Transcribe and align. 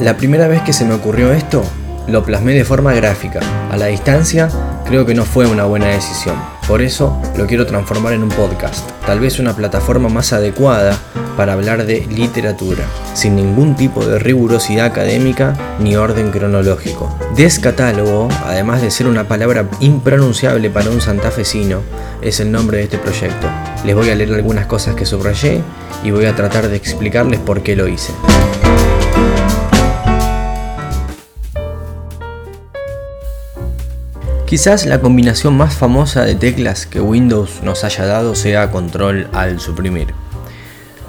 La 0.00 0.16
primera 0.16 0.48
vez 0.48 0.60
que 0.62 0.72
se 0.72 0.84
me 0.84 0.94
ocurrió 0.94 1.32
esto, 1.32 1.62
lo 2.08 2.24
plasmé 2.24 2.52
de 2.52 2.64
forma 2.64 2.92
gráfica. 2.92 3.40
A 3.70 3.76
la 3.76 3.86
distancia, 3.86 4.48
creo 4.86 5.06
que 5.06 5.14
no 5.14 5.24
fue 5.24 5.46
una 5.46 5.64
buena 5.64 5.86
decisión. 5.86 6.36
Por 6.66 6.82
eso 6.82 7.16
lo 7.36 7.46
quiero 7.46 7.64
transformar 7.64 8.12
en 8.12 8.24
un 8.24 8.28
podcast, 8.28 8.90
tal 9.06 9.20
vez 9.20 9.38
una 9.38 9.54
plataforma 9.54 10.08
más 10.08 10.32
adecuada 10.32 10.98
para 11.36 11.52
hablar 11.52 11.86
de 11.86 12.06
literatura, 12.06 12.84
sin 13.14 13.36
ningún 13.36 13.76
tipo 13.76 14.04
de 14.04 14.18
rigurosidad 14.18 14.86
académica 14.86 15.54
ni 15.78 15.96
orden 15.96 16.30
cronológico. 16.30 17.16
Descatálogo, 17.36 18.28
además 18.44 18.82
de 18.82 18.90
ser 18.90 19.06
una 19.06 19.28
palabra 19.28 19.66
impronunciable 19.80 20.70
para 20.70 20.90
un 20.90 21.00
santafesino, 21.00 21.80
es 22.20 22.40
el 22.40 22.50
nombre 22.50 22.78
de 22.78 22.84
este 22.84 22.98
proyecto. 22.98 23.48
Les 23.84 23.94
voy 23.94 24.10
a 24.10 24.14
leer 24.14 24.34
algunas 24.34 24.66
cosas 24.66 24.96
que 24.96 25.06
subrayé 25.06 25.62
y 26.02 26.10
voy 26.10 26.26
a 26.26 26.34
tratar 26.34 26.68
de 26.68 26.76
explicarles 26.76 27.40
por 27.40 27.62
qué 27.62 27.76
lo 27.76 27.88
hice. 27.88 28.12
Quizás 34.46 34.84
la 34.84 35.00
combinación 35.00 35.56
más 35.56 35.74
famosa 35.74 36.22
de 36.24 36.34
teclas 36.34 36.84
que 36.84 37.00
Windows 37.00 37.62
nos 37.62 37.82
haya 37.82 38.04
dado 38.04 38.34
sea 38.34 38.70
control 38.70 39.26
al 39.32 39.58
suprimir. 39.58 40.08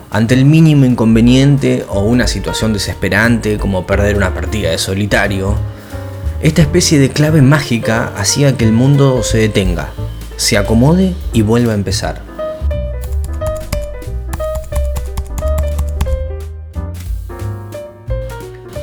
Ante 0.10 0.36
el 0.36 0.46
mínimo 0.46 0.86
inconveniente 0.86 1.86
o 1.90 2.00
una 2.00 2.28
situación 2.28 2.72
desesperante 2.72 3.58
como 3.58 3.86
perder 3.86 4.16
una 4.16 4.34
partida 4.34 4.70
de 4.70 4.78
solitario, 4.78 5.56
esta 6.42 6.62
especie 6.62 6.98
de 6.98 7.10
clave 7.10 7.42
mágica 7.42 8.14
hacía 8.16 8.56
que 8.56 8.64
el 8.64 8.72
mundo 8.72 9.22
se 9.22 9.40
detenga, 9.40 9.90
se 10.38 10.58
acomode 10.58 11.14
y 11.34 11.42
vuelva 11.42 11.74
a 11.74 11.76
empezar. 11.76 12.22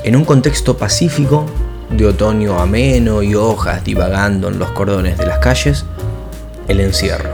En 0.04 0.14
un 0.14 0.26
contexto 0.26 0.76
pacífico, 0.76 1.46
de 1.92 2.06
otoño 2.06 2.58
ameno 2.58 3.22
y 3.22 3.34
hojas 3.34 3.84
divagando 3.84 4.48
en 4.48 4.58
los 4.58 4.70
cordones 4.70 5.18
de 5.18 5.26
las 5.26 5.38
calles, 5.38 5.84
el 6.68 6.80
encierro. 6.80 7.30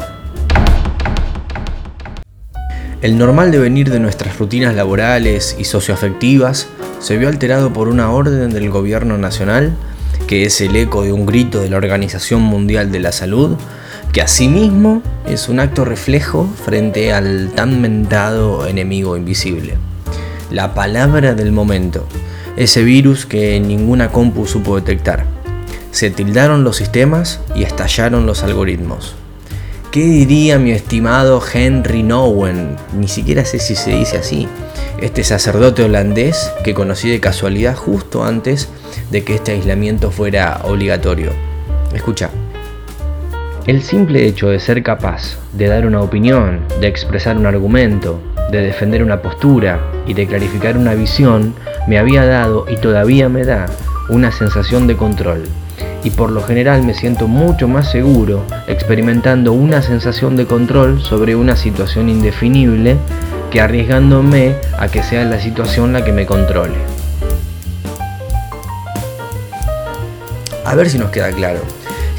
El 3.00 3.16
normal 3.16 3.52
devenir 3.52 3.90
de 3.90 4.00
nuestras 4.00 4.38
rutinas 4.38 4.74
laborales 4.74 5.56
y 5.58 5.64
socioafectivas 5.64 6.66
se 6.98 7.16
vio 7.16 7.28
alterado 7.28 7.72
por 7.72 7.88
una 7.88 8.10
orden 8.10 8.50
del 8.50 8.70
gobierno 8.70 9.16
nacional, 9.18 9.76
que 10.26 10.44
es 10.44 10.60
el 10.60 10.74
eco 10.74 11.04
de 11.04 11.12
un 11.12 11.24
grito 11.24 11.60
de 11.60 11.70
la 11.70 11.76
Organización 11.76 12.42
Mundial 12.42 12.90
de 12.90 12.98
la 12.98 13.12
Salud, 13.12 13.56
que 14.12 14.20
asimismo 14.20 15.02
es 15.28 15.48
un 15.48 15.60
acto 15.60 15.84
reflejo 15.84 16.48
frente 16.64 17.12
al 17.12 17.52
tan 17.54 17.80
mentado 17.80 18.66
enemigo 18.66 19.16
invisible. 19.16 19.76
La 20.50 20.74
palabra 20.74 21.34
del 21.34 21.52
momento, 21.52 22.06
ese 22.58 22.82
virus 22.82 23.24
que 23.24 23.60
ninguna 23.60 24.10
compu 24.10 24.44
supo 24.46 24.74
detectar. 24.74 25.24
Se 25.92 26.10
tildaron 26.10 26.64
los 26.64 26.76
sistemas 26.76 27.40
y 27.54 27.62
estallaron 27.62 28.26
los 28.26 28.42
algoritmos. 28.42 29.14
¿Qué 29.92 30.00
diría 30.00 30.58
mi 30.58 30.72
estimado 30.72 31.40
Henry 31.40 32.02
Nowen? 32.02 32.76
Ni 32.98 33.06
siquiera 33.06 33.44
sé 33.44 33.60
si 33.60 33.76
se 33.76 33.92
dice 33.92 34.18
así. 34.18 34.48
Este 35.00 35.22
sacerdote 35.22 35.84
holandés 35.84 36.50
que 36.64 36.74
conocí 36.74 37.08
de 37.08 37.20
casualidad 37.20 37.76
justo 37.76 38.24
antes 38.24 38.68
de 39.12 39.22
que 39.22 39.36
este 39.36 39.52
aislamiento 39.52 40.10
fuera 40.10 40.60
obligatorio. 40.64 41.30
Escucha. 41.94 42.28
El 43.66 43.82
simple 43.82 44.26
hecho 44.26 44.48
de 44.48 44.58
ser 44.58 44.82
capaz 44.82 45.38
de 45.52 45.68
dar 45.68 45.86
una 45.86 46.00
opinión, 46.00 46.62
de 46.80 46.88
expresar 46.88 47.36
un 47.36 47.46
argumento, 47.46 48.18
de 48.50 48.62
defender 48.62 49.04
una 49.04 49.22
postura 49.22 49.80
y 50.06 50.14
de 50.14 50.26
clarificar 50.26 50.76
una 50.76 50.94
visión 50.94 51.54
me 51.88 51.98
había 51.98 52.26
dado 52.26 52.66
y 52.68 52.76
todavía 52.76 53.30
me 53.30 53.44
da 53.44 53.66
una 54.10 54.30
sensación 54.30 54.86
de 54.86 54.96
control. 54.96 55.44
Y 56.04 56.10
por 56.10 56.30
lo 56.30 56.42
general 56.42 56.82
me 56.82 56.94
siento 56.94 57.26
mucho 57.26 57.66
más 57.66 57.90
seguro 57.90 58.44
experimentando 58.68 59.52
una 59.52 59.80
sensación 59.80 60.36
de 60.36 60.46
control 60.46 61.00
sobre 61.02 61.34
una 61.34 61.56
situación 61.56 62.10
indefinible 62.10 62.98
que 63.50 63.62
arriesgándome 63.62 64.54
a 64.78 64.88
que 64.88 65.02
sea 65.02 65.24
la 65.24 65.40
situación 65.40 65.94
la 65.94 66.04
que 66.04 66.12
me 66.12 66.26
controle. 66.26 66.76
A 70.64 70.74
ver 70.74 70.90
si 70.90 70.98
nos 70.98 71.10
queda 71.10 71.32
claro. 71.32 71.60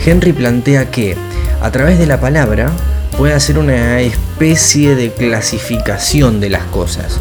Henry 0.04 0.34
plantea 0.34 0.90
que, 0.90 1.16
a 1.62 1.70
través 1.72 2.00
de 2.00 2.08
la 2.08 2.20
palabra, 2.20 2.72
puede 3.16 3.34
hacer 3.34 3.60
una 3.60 4.00
especie 4.00 4.96
de 4.96 5.12
clasificación 5.12 6.40
de 6.40 6.50
las 6.50 6.64
cosas. 6.64 7.20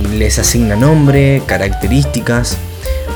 Les 0.00 0.38
asigna 0.38 0.76
nombre, 0.76 1.42
características, 1.46 2.56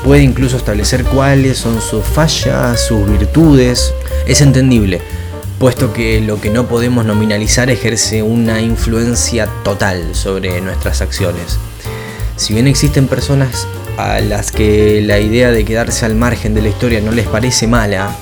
puede 0.03 0.23
incluso 0.23 0.57
establecer 0.57 1.05
cuáles 1.05 1.57
son 1.57 1.81
sus 1.81 2.03
fallas, 2.03 2.79
sus 2.79 3.09
virtudes. 3.09 3.93
Es 4.27 4.41
entendible, 4.41 5.01
puesto 5.59 5.93
que 5.93 6.19
lo 6.19 6.41
que 6.41 6.49
no 6.49 6.67
podemos 6.67 7.05
nominalizar 7.05 7.69
ejerce 7.69 8.21
una 8.21 8.59
influencia 8.59 9.47
total 9.63 10.13
sobre 10.13 10.59
nuestras 10.59 11.01
acciones. 11.01 11.57
Si 12.35 12.53
bien 12.53 12.67
existen 12.67 13.07
personas 13.07 13.65
a 13.97 14.19
las 14.19 14.51
que 14.51 15.01
la 15.01 15.19
idea 15.19 15.51
de 15.51 15.63
quedarse 15.63 16.05
al 16.05 16.15
margen 16.15 16.53
de 16.53 16.63
la 16.63 16.69
historia 16.69 16.99
no 16.99 17.11
les 17.11 17.27
parece 17.27 17.67
mala, 17.67 18.13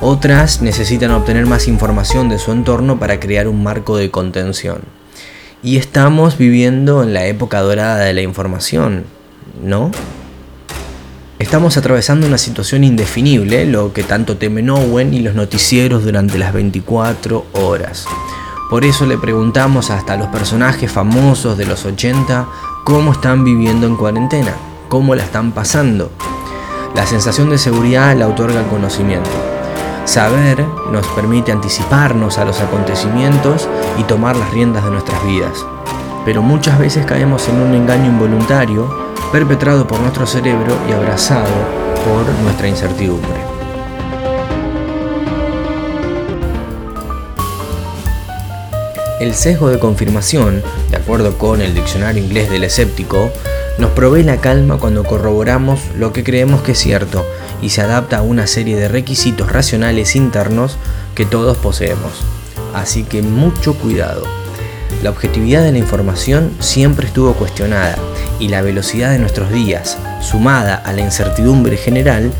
otras 0.00 0.60
necesitan 0.60 1.12
obtener 1.12 1.46
más 1.46 1.68
información 1.68 2.28
de 2.28 2.40
su 2.40 2.50
entorno 2.50 2.98
para 2.98 3.20
crear 3.20 3.46
un 3.46 3.62
marco 3.62 3.96
de 3.96 4.10
contención. 4.10 5.01
Y 5.64 5.76
estamos 5.76 6.38
viviendo 6.38 7.04
en 7.04 7.14
la 7.14 7.26
época 7.26 7.60
dorada 7.60 7.98
de 7.98 8.12
la 8.12 8.22
información, 8.22 9.04
¿no? 9.62 9.92
Estamos 11.38 11.76
atravesando 11.76 12.26
una 12.26 12.38
situación 12.38 12.82
indefinible, 12.82 13.64
lo 13.66 13.92
que 13.92 14.02
tanto 14.02 14.36
temen 14.36 14.70
Owen 14.70 15.14
y 15.14 15.20
los 15.20 15.36
noticieros 15.36 16.02
durante 16.02 16.36
las 16.36 16.52
24 16.52 17.46
horas. 17.52 18.06
Por 18.70 18.84
eso 18.84 19.06
le 19.06 19.18
preguntamos 19.18 19.90
hasta 19.90 20.14
a 20.14 20.16
los 20.16 20.28
personajes 20.28 20.90
famosos 20.90 21.56
de 21.56 21.66
los 21.66 21.84
80 21.84 22.48
cómo 22.84 23.12
están 23.12 23.44
viviendo 23.44 23.86
en 23.86 23.96
cuarentena, 23.96 24.56
cómo 24.88 25.14
la 25.14 25.22
están 25.22 25.52
pasando. 25.52 26.10
La 26.96 27.06
sensación 27.06 27.50
de 27.50 27.58
seguridad 27.58 28.16
la 28.16 28.26
otorga 28.26 28.60
el 28.60 28.66
conocimiento. 28.66 29.51
Saber 30.04 30.66
nos 30.90 31.06
permite 31.08 31.52
anticiparnos 31.52 32.38
a 32.38 32.44
los 32.44 32.60
acontecimientos 32.60 33.68
y 33.98 34.02
tomar 34.02 34.36
las 34.36 34.50
riendas 34.50 34.84
de 34.84 34.90
nuestras 34.90 35.24
vidas. 35.24 35.64
Pero 36.24 36.42
muchas 36.42 36.78
veces 36.78 37.06
caemos 37.06 37.48
en 37.48 37.60
un 37.60 37.74
engaño 37.74 38.06
involuntario 38.06 38.88
perpetrado 39.30 39.86
por 39.86 40.00
nuestro 40.00 40.26
cerebro 40.26 40.76
y 40.88 40.92
abrazado 40.92 41.48
por 42.04 42.28
nuestra 42.42 42.68
incertidumbre. 42.68 43.52
El 49.20 49.34
sesgo 49.34 49.68
de 49.68 49.78
confirmación, 49.78 50.62
de 50.90 50.96
acuerdo 50.96 51.38
con 51.38 51.62
el 51.62 51.74
diccionario 51.74 52.22
inglés 52.22 52.50
del 52.50 52.64
escéptico, 52.64 53.30
nos 53.82 53.90
provee 53.90 54.22
la 54.22 54.36
calma 54.36 54.78
cuando 54.78 55.02
corroboramos 55.02 55.80
lo 55.98 56.12
que 56.12 56.22
creemos 56.22 56.62
que 56.62 56.70
es 56.70 56.78
cierto 56.78 57.26
y 57.60 57.70
se 57.70 57.80
adapta 57.80 58.18
a 58.18 58.22
una 58.22 58.46
serie 58.46 58.76
de 58.76 58.86
requisitos 58.86 59.50
racionales 59.50 60.14
internos 60.14 60.78
que 61.16 61.26
todos 61.26 61.56
poseemos. 61.56 62.12
Así 62.74 63.02
que 63.02 63.22
mucho 63.22 63.74
cuidado. 63.74 64.22
La 65.02 65.10
objetividad 65.10 65.64
de 65.64 65.72
la 65.72 65.78
información 65.78 66.52
siempre 66.60 67.08
estuvo 67.08 67.32
cuestionada 67.32 67.96
y 68.38 68.46
la 68.46 68.62
velocidad 68.62 69.10
de 69.10 69.18
nuestros 69.18 69.50
días, 69.50 69.98
sumada 70.20 70.76
a 70.76 70.92
la 70.92 71.00
incertidumbre 71.00 71.76
general, 71.76 72.30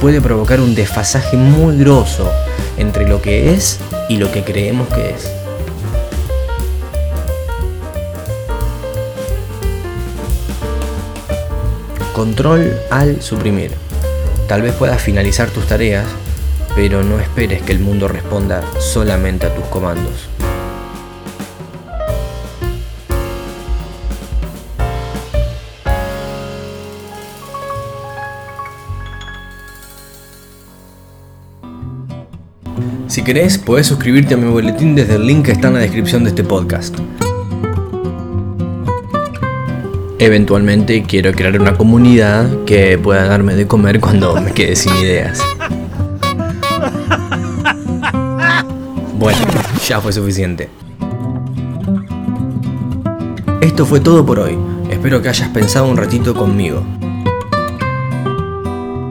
puede 0.00 0.20
provocar 0.20 0.60
un 0.60 0.76
desfasaje 0.76 1.36
muy 1.36 1.78
grosso 1.78 2.30
entre 2.78 3.08
lo 3.08 3.20
que 3.20 3.52
es 3.52 3.80
y 4.08 4.18
lo 4.18 4.30
que 4.30 4.44
creemos 4.44 4.86
que 4.86 5.10
es. 5.10 5.41
Control 12.14 12.78
al 12.90 13.22
suprimir. 13.22 13.70
Tal 14.46 14.60
vez 14.60 14.74
puedas 14.74 15.00
finalizar 15.00 15.48
tus 15.48 15.66
tareas, 15.66 16.04
pero 16.74 17.02
no 17.02 17.18
esperes 17.18 17.62
que 17.62 17.72
el 17.72 17.80
mundo 17.80 18.06
responda 18.06 18.62
solamente 18.80 19.46
a 19.46 19.54
tus 19.54 19.64
comandos. 19.66 20.28
Si 33.08 33.24
querés, 33.24 33.56
podés 33.56 33.86
suscribirte 33.86 34.34
a 34.34 34.36
mi 34.36 34.50
boletín 34.50 34.94
desde 34.94 35.16
el 35.16 35.26
link 35.26 35.46
que 35.46 35.52
está 35.52 35.68
en 35.68 35.74
la 35.74 35.80
descripción 35.80 36.24
de 36.24 36.30
este 36.30 36.44
podcast. 36.44 36.96
Eventualmente 40.22 41.02
quiero 41.02 41.32
crear 41.32 41.60
una 41.60 41.76
comunidad 41.76 42.62
que 42.64 42.96
pueda 42.96 43.26
darme 43.26 43.56
de 43.56 43.66
comer 43.66 43.98
cuando 43.98 44.40
me 44.40 44.52
quede 44.52 44.76
sin 44.76 44.94
ideas. 44.94 45.42
Bueno, 49.18 49.40
ya 49.84 50.00
fue 50.00 50.12
suficiente. 50.12 50.68
Esto 53.60 53.84
fue 53.84 53.98
todo 53.98 54.24
por 54.24 54.38
hoy. 54.38 54.56
Espero 54.90 55.20
que 55.20 55.28
hayas 55.28 55.48
pensado 55.48 55.88
un 55.88 55.96
ratito 55.96 56.36
conmigo. 56.36 56.84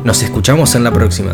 Nos 0.06 0.24
escuchamos 0.24 0.76
en 0.76 0.86
la 0.86 0.94
próxima. 0.94 1.34